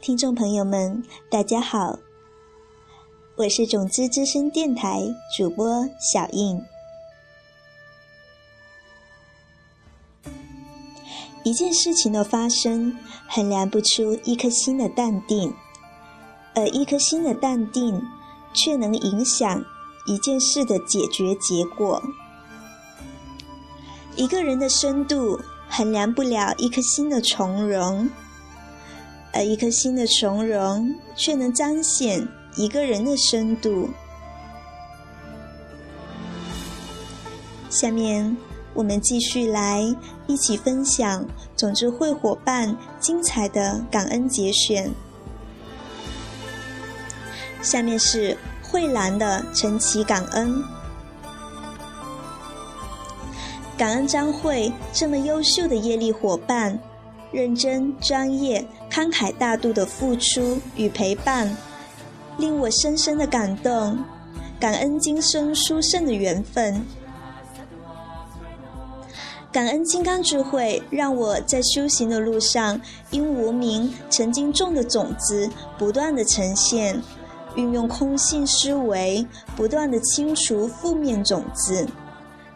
[0.00, 1.98] 听众朋友们，大家好，
[3.36, 5.02] 我是种子之声电台
[5.36, 6.58] 主播小印。
[11.44, 12.96] 一件事情的发生，
[13.28, 15.52] 衡量不出一颗心的淡定，
[16.54, 18.00] 而一颗心的淡定，
[18.54, 19.62] 却能影响
[20.06, 22.02] 一件事的解决结果。
[24.16, 28.08] 一个人的深度，衡量不了一颗心的从容，
[29.32, 32.26] 而一颗心的从容，却能彰显
[32.56, 33.88] 一个人的深度。
[37.68, 38.36] 下面。
[38.74, 39.82] 我们继续来
[40.26, 44.90] 一起分享总之会伙伴精彩的感恩节选。
[47.60, 50.64] 下面是慧兰的晨祈感恩，
[53.82, 56.78] 感恩张慧这么优秀的业力伙伴，
[57.32, 61.56] 认真、专业、慷慨大度的付出与陪伴，
[62.38, 63.98] 令我深深的感动。
[64.60, 66.86] 感恩今生殊胜的缘分。
[69.50, 72.80] 感恩金刚智慧，让我在修行的路上，
[73.10, 77.02] 因无名曾经种的种子不断的呈现，
[77.56, 81.84] 运用空性思维，不断的清除负面种子，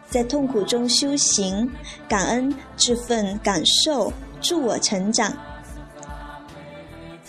[0.09, 1.69] 在痛苦中修行，
[2.07, 5.33] 感恩这份感受，助我成长。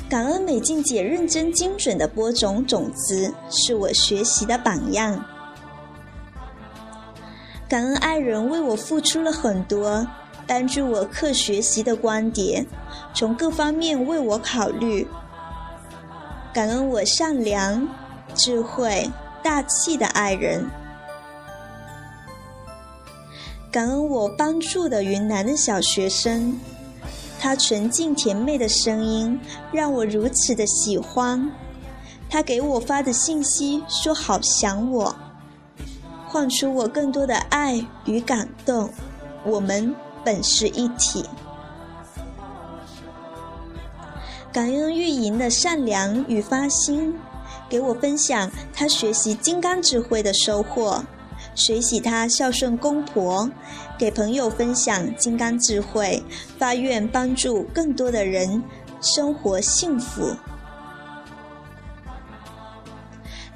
[0.09, 5.23] 感恩美静姐认真精准的播种种子，是我学习的榜样。
[7.69, 10.07] 感恩爱人为我付出了很多，
[10.47, 12.67] 帮助我课学习的观点，
[13.13, 15.07] 从各方面为我考虑。
[16.55, 17.87] 感恩我善良、
[18.35, 19.11] 智慧、
[19.43, 20.65] 大气的爱人。
[23.71, 26.59] 感恩我帮助的云南的小学生，
[27.39, 29.39] 他纯净甜美的声音
[29.71, 31.51] 让我如此的喜欢。
[32.31, 35.15] 他给我发的信息说好想我。
[36.27, 38.91] 唤出我更多的爱与感动，
[39.45, 41.25] 我们本是一体。
[44.53, 47.15] 感恩玉莹的善良与发心，
[47.69, 51.03] 给我分享她学习金刚智慧的收获；
[51.59, 53.51] 水洗她孝顺公婆，
[53.99, 56.23] 给朋友分享金刚智慧，
[56.57, 58.63] 发愿帮助更多的人
[59.03, 60.37] 生活幸福。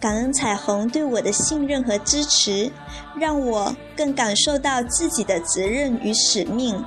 [0.00, 2.72] 感恩彩虹对我的信任和支持，
[3.16, 6.84] 让我更感受到自己的责任与使命。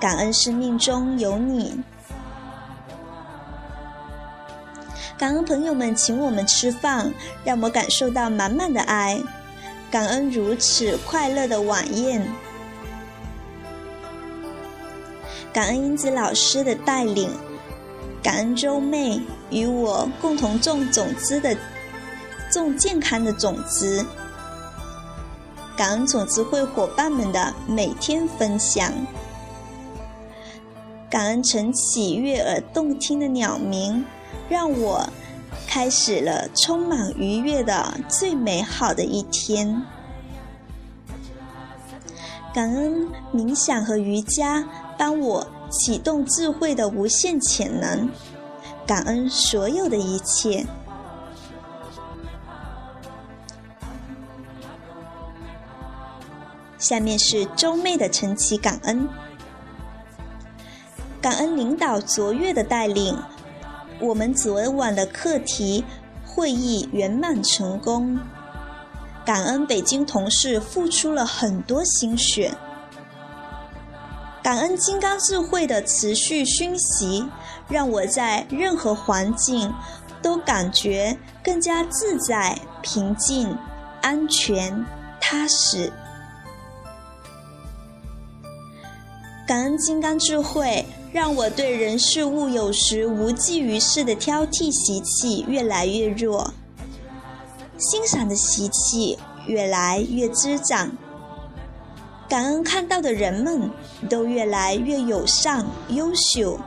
[0.00, 1.78] 感恩生命中有你，
[5.18, 7.12] 感恩朋友们请我们吃饭，
[7.44, 9.20] 让我感受到满满的爱。
[9.90, 12.26] 感恩如此快乐的晚宴，
[15.52, 17.30] 感恩英子老师的带领，
[18.22, 21.56] 感恩周妹与我共同种种子的。
[22.50, 24.02] 种健康的种子，
[25.76, 28.90] 感恩种子会伙伴们的每天分享，
[31.10, 34.02] 感恩晨起悦耳动听的鸟鸣，
[34.48, 35.06] 让我
[35.66, 39.82] 开始了充满愉悦的最美好的一天。
[42.54, 44.64] 感恩冥想和瑜伽
[44.96, 48.10] 帮我启动智慧的无限潜能，
[48.86, 50.66] 感恩所有的一切。
[56.78, 59.08] 下面是周妹的晨起感恩，
[61.20, 63.16] 感恩领导卓越的带领，
[64.00, 65.84] 我们昨晚的课题
[66.24, 68.18] 会议圆满成功。
[69.24, 72.54] 感恩北京同事付出了很多心血，
[74.42, 77.28] 感恩金刚智慧的持续熏习，
[77.68, 79.74] 让我在任何环境
[80.22, 83.58] 都感觉更加自在、平静、
[84.00, 84.86] 安全、
[85.20, 85.92] 踏实。
[89.48, 96.52] 感恩金刚智慧，让我对人事物有时无济于事的挑剔习气越来越弱，
[97.78, 100.90] 欣赏的习气越来越滋长。
[102.28, 103.70] 感恩看到的人们
[104.10, 106.60] 都越来越友善优秀。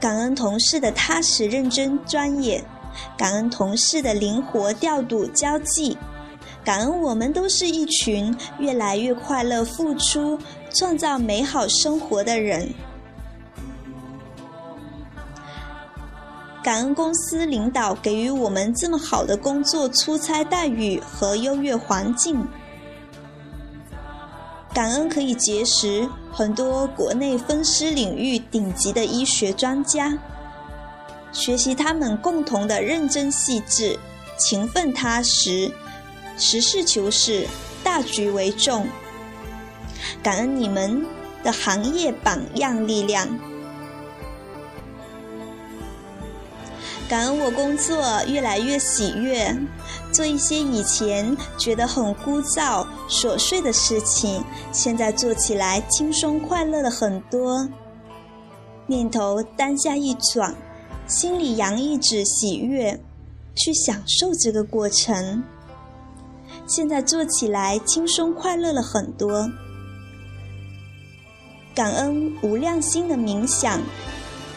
[0.00, 2.64] 感恩同事的踏实认真专业，
[3.18, 5.98] 感恩同事的灵活调度交际。
[6.62, 10.38] 感恩我们都是一群越来越快乐、付出、
[10.74, 12.72] 创造美好生活的人。
[16.62, 22.46] 感恩公司领导给予我们这么好的工作、出差待遇和优越环境。
[24.72, 30.16] 感恩可以结识很多国内分尸领域顶级的医学专家，
[31.32, 33.98] 学习他们共同的认真细致、
[34.38, 35.72] 勤奋踏实、
[36.38, 37.48] 实事求是、
[37.82, 38.86] 大局为重。
[40.22, 41.04] 感恩你们
[41.42, 43.26] 的行业榜样力量。
[47.08, 47.96] 感恩我工作
[48.28, 49.56] 越来越喜悦，
[50.12, 57.68] 做一些以前觉得很枯燥琐碎的事情，现在做起来轻松快乐了很多。
[58.86, 60.54] 念头当下一转，
[61.08, 63.00] 心里洋溢着喜悦，
[63.56, 65.42] 去享受这个过程。
[66.66, 69.50] 现在做起来轻松快乐了很多。
[71.74, 73.80] 感恩无量心的冥想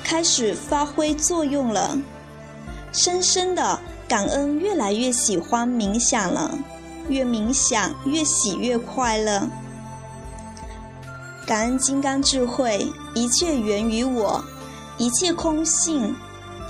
[0.04, 1.98] 开始发挥作用了。
[2.92, 6.57] 深深的感恩，越来越喜欢冥想了，
[7.10, 9.48] 越冥想越喜越快乐。
[11.45, 14.44] 感恩金刚智慧，一切源于我，
[14.98, 16.16] 一切空性，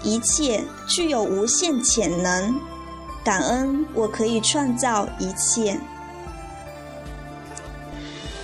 [0.03, 2.59] 一切具有无限潜能。
[3.23, 5.79] 感恩我可以创造一切，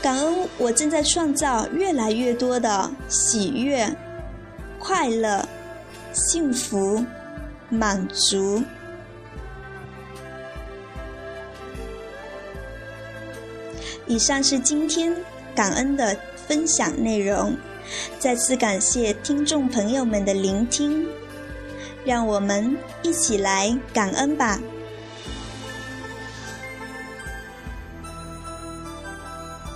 [0.01, 3.87] 感恩我正在创造越来越多的喜悦、
[4.79, 5.47] 快乐、
[6.13, 7.03] 幸福。
[7.71, 8.63] 满足。
[14.07, 15.15] 以上是今天
[15.53, 16.17] 感恩的
[16.47, 17.55] 分享内容，
[18.17, 21.07] 再次感谢听众朋友们的聆听，
[22.03, 24.59] 让我们一起来感恩吧。